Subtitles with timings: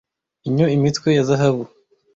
[0.47, 1.63] Inyo-imitwe ya zahabu